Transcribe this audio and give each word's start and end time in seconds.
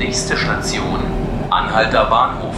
Nächste 0.00 0.34
Station, 0.34 0.98
Anhalter 1.50 2.06
Bahnhof. 2.06 2.54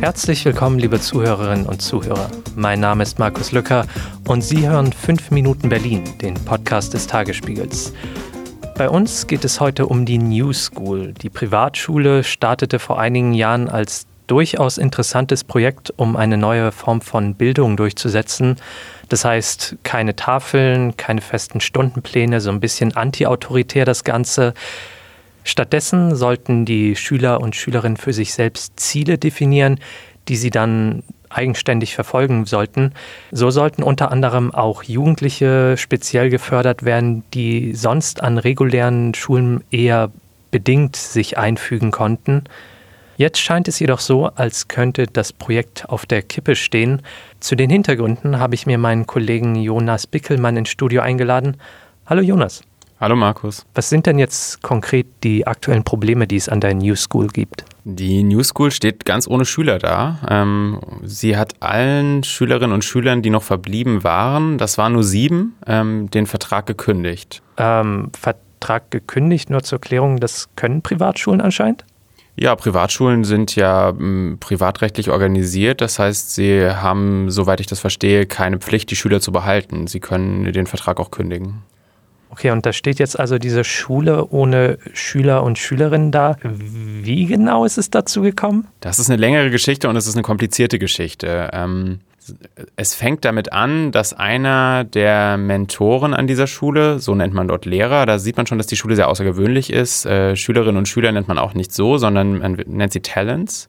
Herzlich 0.00 0.42
willkommen, 0.46 0.78
liebe 0.78 0.98
Zuhörerinnen 0.98 1.66
und 1.66 1.82
Zuhörer. 1.82 2.30
Mein 2.56 2.80
Name 2.80 3.02
ist 3.02 3.18
Markus 3.18 3.52
Lücker 3.52 3.84
und 4.28 4.40
Sie 4.40 4.66
hören 4.66 4.94
5 4.94 5.30
Minuten 5.30 5.68
Berlin, 5.68 6.04
den 6.22 6.36
Podcast 6.36 6.94
des 6.94 7.06
Tagesspiegels. 7.06 7.92
Bei 8.78 8.88
uns 8.88 9.26
geht 9.26 9.44
es 9.44 9.60
heute 9.60 9.88
um 9.88 10.06
die 10.06 10.16
New 10.16 10.54
School. 10.54 11.12
Die 11.12 11.28
Privatschule 11.28 12.24
startete 12.24 12.78
vor 12.78 12.98
einigen 12.98 13.34
Jahren 13.34 13.68
als 13.68 14.06
durchaus 14.30 14.78
interessantes 14.78 15.42
Projekt, 15.42 15.92
um 15.96 16.16
eine 16.16 16.36
neue 16.36 16.70
Form 16.70 17.00
von 17.00 17.34
Bildung 17.34 17.76
durchzusetzen. 17.76 18.56
Das 19.08 19.24
heißt, 19.24 19.76
keine 19.82 20.14
Tafeln, 20.14 20.96
keine 20.96 21.20
festen 21.20 21.60
Stundenpläne, 21.60 22.40
so 22.40 22.50
ein 22.50 22.60
bisschen 22.60 22.96
antiautoritär 22.96 23.84
das 23.84 24.04
Ganze. 24.04 24.54
Stattdessen 25.42 26.14
sollten 26.14 26.64
die 26.64 26.94
Schüler 26.94 27.40
und 27.40 27.56
Schülerinnen 27.56 27.96
für 27.96 28.12
sich 28.12 28.32
selbst 28.32 28.78
Ziele 28.78 29.18
definieren, 29.18 29.80
die 30.28 30.36
sie 30.36 30.50
dann 30.50 31.02
eigenständig 31.28 31.94
verfolgen 31.94 32.44
sollten. 32.44 32.92
So 33.32 33.50
sollten 33.50 33.82
unter 33.82 34.12
anderem 34.12 34.54
auch 34.54 34.84
Jugendliche 34.84 35.76
speziell 35.76 36.30
gefördert 36.30 36.84
werden, 36.84 37.24
die 37.34 37.74
sonst 37.74 38.22
an 38.22 38.38
regulären 38.38 39.14
Schulen 39.14 39.64
eher 39.70 40.10
bedingt 40.50 40.96
sich 40.96 41.38
einfügen 41.38 41.90
konnten. 41.90 42.44
Jetzt 43.20 43.38
scheint 43.38 43.68
es 43.68 43.78
jedoch 43.78 44.00
so, 44.00 44.28
als 44.28 44.66
könnte 44.66 45.04
das 45.06 45.34
Projekt 45.34 45.86
auf 45.90 46.06
der 46.06 46.22
Kippe 46.22 46.56
stehen. 46.56 47.02
Zu 47.38 47.54
den 47.54 47.68
Hintergründen 47.68 48.38
habe 48.38 48.54
ich 48.54 48.64
mir 48.64 48.78
meinen 48.78 49.06
Kollegen 49.06 49.56
Jonas 49.56 50.06
Bickelmann 50.06 50.56
ins 50.56 50.70
Studio 50.70 51.02
eingeladen. 51.02 51.58
Hallo 52.06 52.22
Jonas. 52.22 52.62
Hallo 52.98 53.16
Markus. 53.16 53.66
Was 53.74 53.90
sind 53.90 54.06
denn 54.06 54.18
jetzt 54.18 54.62
konkret 54.62 55.06
die 55.22 55.46
aktuellen 55.46 55.84
Probleme, 55.84 56.26
die 56.26 56.36
es 56.36 56.48
an 56.48 56.62
der 56.62 56.72
New 56.72 56.96
School 56.96 57.26
gibt? 57.26 57.66
Die 57.84 58.22
New 58.22 58.42
School 58.42 58.70
steht 58.70 59.04
ganz 59.04 59.28
ohne 59.28 59.44
Schüler 59.44 59.78
da. 59.78 60.20
Ähm, 60.26 60.80
sie 61.02 61.36
hat 61.36 61.56
allen 61.60 62.24
Schülerinnen 62.24 62.72
und 62.72 62.86
Schülern, 62.86 63.20
die 63.20 63.28
noch 63.28 63.42
verblieben 63.42 64.02
waren, 64.02 64.56
das 64.56 64.78
waren 64.78 64.94
nur 64.94 65.04
sieben, 65.04 65.56
ähm, 65.66 66.08
den 66.08 66.24
Vertrag 66.24 66.64
gekündigt. 66.64 67.42
Ähm, 67.58 68.12
Vertrag 68.18 68.90
gekündigt, 68.90 69.50
nur 69.50 69.62
zur 69.62 69.78
Klärung, 69.78 70.20
das 70.20 70.48
können 70.56 70.80
Privatschulen 70.80 71.42
anscheinend? 71.42 71.84
Ja, 72.36 72.56
Privatschulen 72.56 73.24
sind 73.24 73.56
ja 73.56 73.90
m, 73.90 74.38
privatrechtlich 74.40 75.10
organisiert. 75.10 75.80
Das 75.80 75.98
heißt, 75.98 76.34
sie 76.34 76.70
haben, 76.70 77.30
soweit 77.30 77.60
ich 77.60 77.66
das 77.66 77.80
verstehe, 77.80 78.26
keine 78.26 78.58
Pflicht, 78.58 78.90
die 78.90 78.96
Schüler 78.96 79.20
zu 79.20 79.32
behalten. 79.32 79.86
Sie 79.86 80.00
können 80.00 80.50
den 80.52 80.66
Vertrag 80.66 81.00
auch 81.00 81.10
kündigen. 81.10 81.62
Okay, 82.30 82.52
und 82.52 82.64
da 82.64 82.72
steht 82.72 83.00
jetzt 83.00 83.18
also 83.18 83.38
diese 83.38 83.64
Schule 83.64 84.26
ohne 84.28 84.78
Schüler 84.94 85.42
und 85.42 85.58
Schülerinnen 85.58 86.12
da. 86.12 86.36
Wie 86.42 87.26
genau 87.26 87.64
ist 87.64 87.76
es 87.76 87.90
dazu 87.90 88.22
gekommen? 88.22 88.68
Das 88.78 89.00
ist 89.00 89.10
eine 89.10 89.20
längere 89.20 89.50
Geschichte 89.50 89.88
und 89.88 89.96
es 89.96 90.06
ist 90.06 90.14
eine 90.14 90.22
komplizierte 90.22 90.78
Geschichte. 90.78 91.50
Ähm, 91.52 91.98
es 92.76 92.94
fängt 92.94 93.24
damit 93.24 93.52
an, 93.52 93.92
dass 93.92 94.12
einer 94.12 94.84
der 94.84 95.36
Mentoren 95.36 96.14
an 96.14 96.26
dieser 96.26 96.46
Schule, 96.46 96.98
so 96.98 97.14
nennt 97.14 97.34
man 97.34 97.48
dort 97.48 97.66
Lehrer, 97.66 98.06
da 98.06 98.18
sieht 98.18 98.36
man 98.36 98.46
schon, 98.46 98.58
dass 98.58 98.66
die 98.66 98.76
Schule 98.76 98.96
sehr 98.96 99.08
außergewöhnlich 99.08 99.72
ist. 99.72 100.06
Äh, 100.06 100.36
Schülerinnen 100.36 100.76
und 100.76 100.88
Schüler 100.88 101.12
nennt 101.12 101.28
man 101.28 101.38
auch 101.38 101.54
nicht 101.54 101.72
so, 101.72 101.98
sondern 101.98 102.38
man 102.38 102.52
nennt 102.66 102.92
sie 102.92 103.00
Talents. 103.00 103.68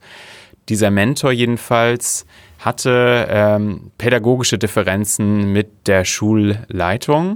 Dieser 0.70 0.92
Mentor 0.92 1.32
jedenfalls 1.32 2.26
hatte 2.59 3.28
ähm, 3.30 3.92
pädagogische 3.98 4.58
Differenzen 4.58 5.52
mit 5.52 5.88
der 5.88 6.06
Schulleitung. 6.06 7.34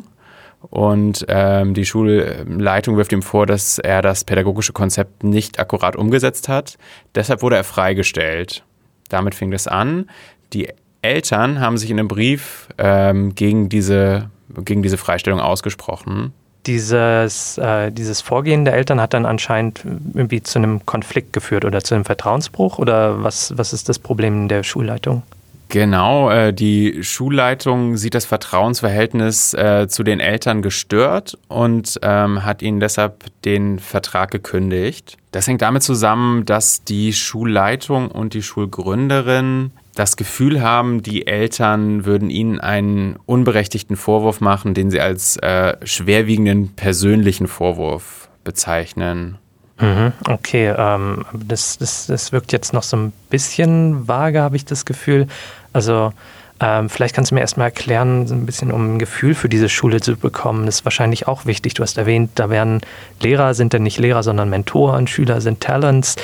Und 0.70 1.26
ähm, 1.28 1.73
die 1.73 1.86
Schulleitung 1.86 2.98
wirft 2.98 3.12
ihm 3.12 3.22
vor, 3.22 3.46
dass 3.46 3.78
er 3.78 4.02
das 4.02 4.23
pädagogische 4.23 4.73
Konzept 4.73 5.23
nicht 5.23 5.59
akkurat 5.59 5.96
umgesetzt 5.96 6.50
hat. 6.50 6.78
Deshalb 7.14 7.42
wurde 7.42 7.56
er 7.56 7.63
freigestellt. 7.63 8.63
Damit 9.09 9.36
fing 9.36 9.52
das 9.52 9.68
an. 9.68 10.09
Die 10.53 10.69
Eltern 11.06 11.60
haben 11.60 11.78
sich 11.78 11.90
in 11.90 12.00
einem 12.00 12.08
Brief 12.08 12.68
ähm, 12.78 13.36
gegen, 13.36 13.70
diese, 13.70 14.30
gegen 14.64 14.84
diese 14.84 14.98
Freistellung 14.98 15.40
ausgesprochen. 15.40 16.34
Dieses, 16.66 17.58
äh, 17.60 17.92
dieses 17.92 18.22
Vorgehen 18.22 18.66
der 18.66 18.74
Eltern 18.74 19.00
hat 19.00 19.14
dann 19.14 19.26
anscheinend 19.26 19.86
irgendwie 20.14 20.42
zu 20.42 20.58
einem 20.58 20.86
Konflikt 20.86 21.32
geführt 21.32 21.64
oder 21.64 21.84
zu 21.84 21.94
einem 21.94 22.06
Vertrauensbruch? 22.06 22.80
Oder 22.80 23.24
was, 23.24 23.56
was 23.56 23.72
ist 23.72 23.88
das 23.88 24.00
Problem 24.00 24.48
der 24.48 24.64
Schulleitung? 24.64 25.22
Genau, 25.70 26.30
äh, 26.30 26.54
die 26.54 27.04
Schulleitung 27.04 27.98
sieht 27.98 28.14
das 28.14 28.26
Vertrauensverhältnis 28.26 29.54
äh, 29.54 29.88
zu 29.88 30.04
den 30.04 30.20
Eltern 30.20 30.62
gestört 30.62 31.38
und 31.48 32.00
ähm, 32.02 32.46
hat 32.46 32.62
ihnen 32.62 32.80
deshalb 32.80 33.26
den 33.44 33.80
Vertrag 33.80 34.32
gekündigt. 34.32 35.18
Das 35.32 35.48
hängt 35.48 35.62
damit 35.62 35.84
zusammen, 35.84 36.46
dass 36.46 36.84
die 36.84 37.14
Schulleitung 37.14 38.10
und 38.10 38.34
die 38.34 38.44
Schulgründerin 38.44 39.72
das 39.95 40.17
Gefühl 40.17 40.61
haben, 40.61 41.01
die 41.01 41.25
Eltern 41.25 42.06
würden 42.06 42.29
ihnen 42.29 42.59
einen 42.59 43.17
unberechtigten 43.25 43.95
Vorwurf 43.95 44.41
machen, 44.41 44.73
den 44.73 44.91
sie 44.91 45.00
als 45.00 45.38
äh, 45.38 45.78
schwerwiegenden 45.83 46.75
persönlichen 46.75 47.47
Vorwurf 47.47 48.29
bezeichnen. 48.44 49.38
Mhm, 49.79 50.13
okay, 50.29 50.73
ähm, 50.78 51.25
das, 51.33 51.78
das, 51.78 52.07
das 52.07 52.31
wirkt 52.31 52.51
jetzt 52.51 52.73
noch 52.73 52.83
so 52.83 52.97
ein 52.97 53.13
bisschen 53.29 54.07
vage, 54.07 54.41
habe 54.41 54.56
ich 54.56 54.66
das 54.66 54.85
Gefühl. 54.85 55.28
Also 55.73 56.13
ähm, 56.62 56.89
vielleicht 56.89 57.13
kannst 57.13 57.31
du 57.31 57.35
mir 57.35 57.41
erstmal 57.41 57.67
erklären, 57.67 58.27
so 58.27 58.33
ein 58.33 58.45
bisschen 58.45 58.72
um 58.72 58.95
ein 58.95 59.00
Gefühl 59.00 59.35
für 59.35 59.50
diese 59.50 59.67
Schule 59.67 60.00
zu 60.00 60.16
bekommen. 60.16 60.66
Das 60.66 60.75
ist 60.75 60.85
wahrscheinlich 60.85 61.27
auch 61.27 61.45
wichtig. 61.45 61.73
Du 61.73 61.83
hast 61.83 61.97
erwähnt, 61.97 62.31
da 62.35 62.50
werden 62.50 62.79
Lehrer 63.19 63.53
sind 63.53 63.73
dann 63.73 63.83
nicht 63.83 64.00
Lehrer, 64.00 64.23
sondern 64.23 64.50
Mentoren, 64.50 65.07
Schüler 65.07 65.41
sind 65.41 65.59
Talents. 65.59 66.16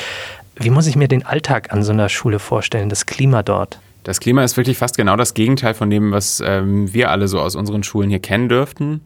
Wie 0.62 0.70
muss 0.70 0.86
ich 0.86 0.96
mir 0.96 1.08
den 1.08 1.26
Alltag 1.26 1.74
an 1.74 1.82
so 1.82 1.92
einer 1.92 2.08
Schule 2.08 2.38
vorstellen, 2.38 2.90
das 2.90 3.08
Klima 3.08 3.42
dort? 3.42 3.80
Das 4.04 4.20
Klima 4.20 4.44
ist 4.44 4.58
wirklich 4.58 4.78
fast 4.78 4.96
genau 4.96 5.16
das 5.16 5.34
Gegenteil 5.34 5.74
von 5.74 5.90
dem, 5.90 6.12
was 6.12 6.42
ähm, 6.46 6.94
wir 6.94 7.10
alle 7.10 7.28
so 7.28 7.40
aus 7.40 7.56
unseren 7.56 7.82
Schulen 7.82 8.10
hier 8.10 8.20
kennen 8.20 8.48
dürften. 8.48 9.02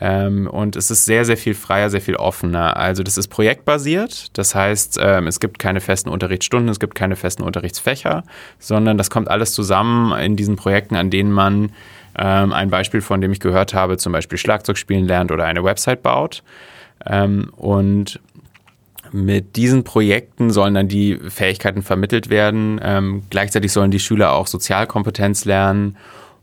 Ähm, 0.00 0.46
und 0.46 0.76
es 0.76 0.90
ist 0.90 1.04
sehr, 1.04 1.26
sehr 1.26 1.36
viel 1.36 1.54
freier, 1.54 1.90
sehr 1.90 2.00
viel 2.00 2.16
offener. 2.16 2.78
Also 2.78 3.02
das 3.02 3.18
ist 3.18 3.28
projektbasiert. 3.28 4.36
Das 4.38 4.54
heißt, 4.54 4.98
ähm, 5.00 5.26
es 5.26 5.40
gibt 5.40 5.58
keine 5.58 5.82
festen 5.82 6.08
Unterrichtsstunden, 6.08 6.70
es 6.70 6.80
gibt 6.80 6.94
keine 6.94 7.16
festen 7.16 7.42
Unterrichtsfächer, 7.42 8.24
sondern 8.58 8.96
das 8.96 9.10
kommt 9.10 9.28
alles 9.28 9.52
zusammen 9.52 10.18
in 10.18 10.36
diesen 10.36 10.56
Projekten, 10.56 10.96
an 10.96 11.10
denen 11.10 11.32
man 11.32 11.72
ähm, 12.18 12.52
ein 12.52 12.70
Beispiel, 12.70 13.02
von 13.02 13.20
dem 13.20 13.30
ich 13.30 13.40
gehört 13.40 13.74
habe, 13.74 13.98
zum 13.98 14.12
Beispiel 14.12 14.38
Schlagzeug 14.38 14.78
spielen 14.78 15.06
lernt 15.06 15.30
oder 15.32 15.44
eine 15.44 15.64
Website 15.64 16.02
baut. 16.02 16.42
Ähm, 17.06 17.50
und 17.56 18.20
mit 19.14 19.54
diesen 19.54 19.84
Projekten 19.84 20.50
sollen 20.50 20.74
dann 20.74 20.88
die 20.88 21.20
Fähigkeiten 21.28 21.82
vermittelt 21.82 22.30
werden. 22.30 22.80
Ähm, 22.82 23.22
gleichzeitig 23.30 23.70
sollen 23.70 23.92
die 23.92 24.00
Schüler 24.00 24.32
auch 24.32 24.48
Sozialkompetenz 24.48 25.44
lernen. 25.44 25.96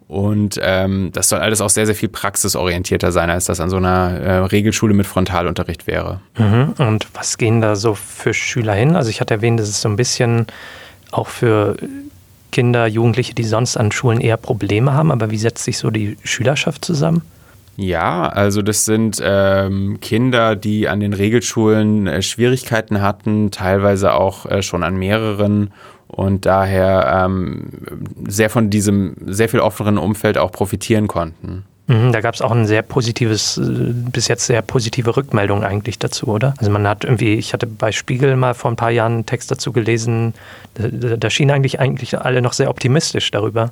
Und 0.07 0.57
ähm, 0.63 1.09
das 1.11 1.27
soll 1.27 1.39
alles 1.39 1.59
auch 1.59 1.69
sehr, 1.69 1.85
sehr 1.85 1.95
viel 1.95 2.07
praxisorientierter 2.07 3.11
sein, 3.11 3.29
als 3.29 3.43
das 3.43 3.59
an 3.59 3.69
so 3.69 3.75
einer 3.75 4.11
äh, 4.11 4.37
Regelschule 4.37 4.93
mit 4.93 5.05
Frontalunterricht 5.05 5.85
wäre. 5.85 6.21
Mhm. 6.37 6.73
Und 6.77 7.07
was 7.13 7.37
gehen 7.37 7.59
da 7.59 7.75
so 7.75 7.93
für 7.93 8.33
Schüler 8.33 8.73
hin? 8.73 8.95
Also 8.95 9.09
ich 9.09 9.19
hatte 9.19 9.33
erwähnt, 9.33 9.59
das 9.59 9.67
ist 9.67 9.81
so 9.81 9.89
ein 9.89 9.97
bisschen 9.97 10.47
auch 11.11 11.27
für 11.27 11.75
Kinder, 12.53 12.87
Jugendliche, 12.87 13.35
die 13.35 13.43
sonst 13.43 13.75
an 13.75 13.91
Schulen 13.91 14.21
eher 14.21 14.37
Probleme 14.37 14.93
haben. 14.93 15.11
Aber 15.11 15.29
wie 15.29 15.37
setzt 15.37 15.65
sich 15.65 15.77
so 15.77 15.89
die 15.89 16.17
Schülerschaft 16.23 16.85
zusammen? 16.85 17.21
Ja, 17.77 18.27
also 18.27 18.61
das 18.61 18.85
sind 18.85 19.21
ähm, 19.23 19.99
Kinder, 20.01 20.55
die 20.55 20.87
an 20.87 20.99
den 20.99 21.13
Regelschulen 21.13 22.05
äh, 22.07 22.21
Schwierigkeiten 22.21 23.01
hatten, 23.01 23.49
teilweise 23.51 24.13
auch 24.13 24.45
äh, 24.45 24.61
schon 24.61 24.83
an 24.83 24.97
mehreren 24.97 25.71
und 26.07 26.45
daher 26.45 27.25
ähm, 27.25 27.69
sehr 28.27 28.49
von 28.49 28.69
diesem 28.69 29.15
sehr 29.25 29.47
viel 29.47 29.61
offeneren 29.61 29.97
Umfeld 29.97 30.37
auch 30.37 30.51
profitieren 30.51 31.07
konnten. 31.07 31.63
Mhm, 31.87 32.11
da 32.11 32.21
gab 32.21 32.35
es 32.35 32.41
auch 32.41 32.51
ein 32.51 32.65
sehr 32.65 32.83
positives, 32.83 33.57
äh, 33.57 33.61
bis 33.63 34.27
jetzt 34.27 34.45
sehr 34.45 34.61
positive 34.61 35.15
Rückmeldung 35.15 35.63
eigentlich 35.63 35.97
dazu, 35.97 36.27
oder? 36.27 36.53
Also 36.57 36.71
man 36.71 36.87
hat 36.87 37.03
irgendwie, 37.03 37.35
ich 37.35 37.53
hatte 37.53 37.67
bei 37.67 37.91
Spiegel 37.91 38.35
mal 38.35 38.53
vor 38.53 38.71
ein 38.71 38.77
paar 38.77 38.91
Jahren 38.91 39.13
einen 39.13 39.25
Text 39.25 39.49
dazu 39.49 39.71
gelesen, 39.71 40.33
da, 40.75 40.87
da 41.17 41.29
schienen 41.29 41.51
eigentlich, 41.51 41.79
eigentlich 41.79 42.19
alle 42.19 42.41
noch 42.41 42.53
sehr 42.53 42.69
optimistisch 42.69 43.31
darüber. 43.31 43.71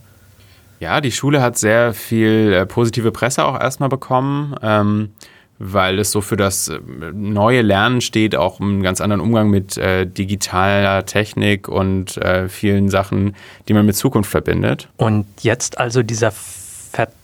Ja, 0.80 1.02
die 1.02 1.12
Schule 1.12 1.42
hat 1.42 1.58
sehr 1.58 1.94
viel 1.94 2.54
äh, 2.54 2.66
positive 2.66 3.12
Presse 3.12 3.44
auch 3.46 3.60
erstmal 3.60 3.90
bekommen, 3.90 4.56
ähm, 4.62 5.12
weil 5.58 6.00
es 6.00 6.12
so 6.12 6.22
für 6.22 6.38
das 6.38 6.70
äh, 6.70 6.80
neue 7.14 7.62
Lernen 7.62 8.00
steht, 8.00 8.36
auch 8.36 8.62
einen 8.62 8.81
ganz 8.81 9.02
anderen 9.02 9.20
Umgang 9.22 9.50
mit 9.50 9.78
äh, 9.78 10.06
digitaler 10.06 11.06
Technik 11.06 11.68
und 11.68 12.18
äh, 12.18 12.48
vielen 12.48 12.90
Sachen, 12.90 13.36
die 13.68 13.74
man 13.74 13.86
mit 13.86 13.98
Zukunft 13.98 14.31
verbindet. 14.31 14.88
Und 14.96 15.26
jetzt 15.42 15.78
also 15.78 16.02
dieser 16.02 16.31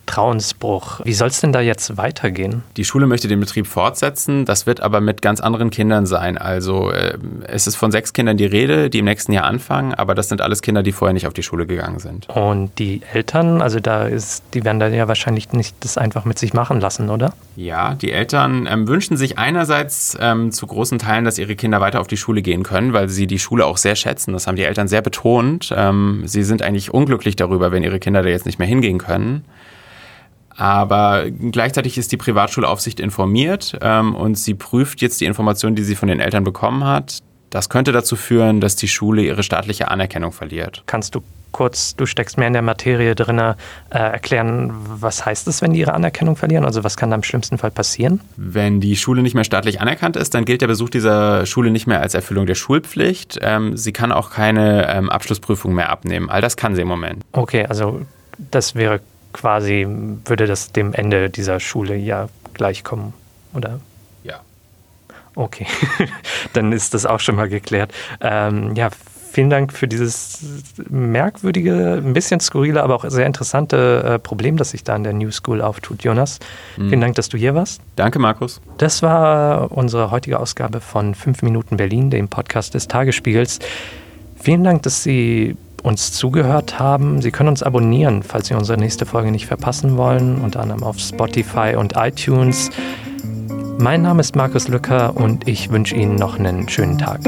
Vertrauensbruch. 0.06 1.00
Wie 1.04 1.12
soll 1.12 1.28
es 1.28 1.40
denn 1.40 1.52
da 1.52 1.60
jetzt 1.60 1.96
weitergehen? 1.96 2.62
Die 2.76 2.84
Schule 2.84 3.06
möchte 3.06 3.28
den 3.28 3.40
Betrieb 3.40 3.66
fortsetzen. 3.66 4.44
Das 4.44 4.64
wird 4.64 4.80
aber 4.80 5.00
mit 5.00 5.20
ganz 5.20 5.40
anderen 5.40 5.70
Kindern 5.70 6.06
sein. 6.06 6.38
Also 6.38 6.90
äh, 6.90 7.18
es 7.46 7.66
ist 7.66 7.76
von 7.76 7.90
sechs 7.90 8.12
Kindern 8.12 8.36
die 8.36 8.46
Rede, 8.46 8.88
die 8.88 9.00
im 9.00 9.04
nächsten 9.04 9.32
Jahr 9.32 9.44
anfangen, 9.44 9.94
aber 9.94 10.14
das 10.14 10.28
sind 10.28 10.40
alles 10.40 10.62
Kinder, 10.62 10.82
die 10.82 10.92
vorher 10.92 11.12
nicht 11.12 11.26
auf 11.26 11.34
die 11.34 11.42
Schule 11.42 11.66
gegangen 11.66 11.98
sind. 11.98 12.28
Und 12.28 12.78
die 12.78 13.02
Eltern, 13.12 13.60
also 13.60 13.80
da 13.80 14.04
ist, 14.06 14.44
die 14.54 14.64
werden 14.64 14.78
da 14.78 14.88
ja 14.88 15.08
wahrscheinlich 15.08 15.52
nicht 15.52 15.76
das 15.80 15.98
einfach 15.98 16.24
mit 16.24 16.38
sich 16.38 16.54
machen 16.54 16.80
lassen, 16.80 17.10
oder? 17.10 17.34
Ja, 17.56 17.94
die 17.94 18.12
Eltern 18.12 18.68
ähm, 18.70 18.86
wünschen 18.88 19.16
sich 19.16 19.38
einerseits 19.38 20.16
ähm, 20.20 20.52
zu 20.52 20.66
großen 20.66 20.98
Teilen, 20.98 21.24
dass 21.24 21.38
ihre 21.38 21.56
Kinder 21.56 21.80
weiter 21.80 22.00
auf 22.00 22.06
die 22.06 22.16
Schule 22.16 22.42
gehen 22.42 22.62
können, 22.62 22.92
weil 22.92 23.08
sie 23.08 23.26
die 23.26 23.38
Schule 23.38 23.66
auch 23.66 23.76
sehr 23.76 23.96
schätzen. 23.96 24.32
Das 24.32 24.46
haben 24.46 24.56
die 24.56 24.64
Eltern 24.64 24.88
sehr 24.88 25.02
betont. 25.02 25.74
Ähm, 25.76 26.22
sie 26.24 26.44
sind 26.44 26.62
eigentlich 26.62 26.94
unglücklich 26.94 27.36
darüber, 27.36 27.72
wenn 27.72 27.82
ihre 27.82 27.98
Kinder 27.98 28.22
da 28.22 28.28
jetzt 28.28 28.46
nicht 28.46 28.58
mehr 28.58 28.68
hingehen 28.68 28.98
können. 28.98 29.44
Aber 30.56 31.26
gleichzeitig 31.30 31.98
ist 31.98 32.12
die 32.12 32.16
Privatschulaufsicht 32.16 33.00
informiert 33.00 33.78
ähm, 33.82 34.14
und 34.14 34.38
sie 34.38 34.54
prüft 34.54 35.02
jetzt 35.02 35.20
die 35.20 35.26
Informationen, 35.26 35.76
die 35.76 35.84
sie 35.84 35.94
von 35.94 36.08
den 36.08 36.20
Eltern 36.20 36.44
bekommen 36.44 36.84
hat. 36.84 37.18
Das 37.50 37.68
könnte 37.68 37.92
dazu 37.92 38.16
führen, 38.16 38.60
dass 38.60 38.76
die 38.76 38.88
Schule 38.88 39.22
ihre 39.22 39.42
staatliche 39.42 39.88
Anerkennung 39.88 40.32
verliert. 40.32 40.82
Kannst 40.86 41.14
du 41.14 41.22
kurz, 41.52 41.96
du 41.96 42.04
steckst 42.04 42.36
mehr 42.36 42.48
in 42.48 42.52
der 42.52 42.60
Materie 42.60 43.14
drin, 43.14 43.38
äh, 43.38 43.54
erklären, 43.90 44.72
was 44.74 45.24
heißt 45.24 45.48
es, 45.48 45.62
wenn 45.62 45.72
die 45.72 45.80
ihre 45.80 45.94
Anerkennung 45.94 46.36
verlieren? 46.36 46.66
Also 46.66 46.84
was 46.84 46.98
kann 46.98 47.08
da 47.08 47.16
im 47.16 47.22
schlimmsten 47.22 47.56
Fall 47.56 47.70
passieren? 47.70 48.20
Wenn 48.36 48.80
die 48.80 48.94
Schule 48.96 49.22
nicht 49.22 49.34
mehr 49.34 49.44
staatlich 49.44 49.80
anerkannt 49.80 50.16
ist, 50.16 50.34
dann 50.34 50.44
gilt 50.44 50.60
der 50.60 50.66
Besuch 50.66 50.90
dieser 50.90 51.46
Schule 51.46 51.70
nicht 51.70 51.86
mehr 51.86 52.02
als 52.02 52.12
Erfüllung 52.12 52.44
der 52.44 52.56
Schulpflicht. 52.56 53.38
Ähm, 53.40 53.76
sie 53.76 53.92
kann 53.92 54.12
auch 54.12 54.30
keine 54.30 54.94
ähm, 54.94 55.08
Abschlussprüfung 55.08 55.72
mehr 55.72 55.88
abnehmen. 55.88 56.28
All 56.28 56.42
das 56.42 56.58
kann 56.58 56.74
sie 56.74 56.82
im 56.82 56.88
Moment. 56.88 57.24
Okay, 57.32 57.64
also 57.64 58.02
das 58.50 58.74
wäre 58.74 59.00
quasi, 59.36 59.86
würde 60.24 60.46
das 60.46 60.72
dem 60.72 60.94
Ende 60.94 61.28
dieser 61.28 61.60
Schule 61.60 61.94
ja 61.94 62.28
gleichkommen, 62.54 63.12
oder? 63.54 63.80
Ja. 64.24 64.40
Okay, 65.34 65.66
dann 66.54 66.72
ist 66.72 66.94
das 66.94 67.04
auch 67.04 67.20
schon 67.20 67.36
mal 67.36 67.48
geklärt. 67.48 67.92
Ähm, 68.22 68.74
ja, 68.74 68.88
vielen 69.30 69.50
Dank 69.50 69.74
für 69.74 69.86
dieses 69.86 70.38
merkwürdige, 70.88 72.00
ein 72.02 72.14
bisschen 72.14 72.40
skurrile, 72.40 72.82
aber 72.82 72.94
auch 72.94 73.04
sehr 73.06 73.26
interessante 73.26 74.02
äh, 74.02 74.18
Problem, 74.18 74.56
das 74.56 74.70
sich 74.70 74.82
da 74.82 74.96
in 74.96 75.04
der 75.04 75.12
New 75.12 75.30
School 75.30 75.60
auftut, 75.60 76.02
Jonas. 76.02 76.38
Mhm. 76.78 76.88
Vielen 76.88 77.00
Dank, 77.02 77.14
dass 77.16 77.28
du 77.28 77.36
hier 77.36 77.54
warst. 77.54 77.82
Danke, 77.96 78.18
Markus. 78.18 78.62
Das 78.78 79.02
war 79.02 79.70
unsere 79.70 80.10
heutige 80.10 80.40
Ausgabe 80.40 80.80
von 80.80 81.14
5 81.14 81.42
Minuten 81.42 81.76
Berlin, 81.76 82.08
dem 82.08 82.28
Podcast 82.28 82.72
des 82.72 82.88
Tagesspiegels. 82.88 83.58
Vielen 84.40 84.64
Dank, 84.64 84.82
dass 84.84 85.02
Sie 85.02 85.56
uns 85.86 86.10
zugehört 86.12 86.80
haben. 86.80 87.22
Sie 87.22 87.30
können 87.30 87.48
uns 87.48 87.62
abonnieren, 87.62 88.24
falls 88.24 88.48
Sie 88.48 88.54
unsere 88.54 88.78
nächste 88.78 89.06
Folge 89.06 89.30
nicht 89.30 89.46
verpassen 89.46 89.96
wollen, 89.96 90.40
unter 90.42 90.60
anderem 90.60 90.82
auf 90.82 90.98
Spotify 90.98 91.76
und 91.76 91.94
iTunes. 91.96 92.70
Mein 93.78 94.02
Name 94.02 94.20
ist 94.20 94.34
Markus 94.34 94.66
Lücker 94.66 95.16
und 95.16 95.46
ich 95.46 95.70
wünsche 95.70 95.94
Ihnen 95.94 96.16
noch 96.16 96.38
einen 96.38 96.68
schönen 96.68 96.98
Tag. 96.98 97.20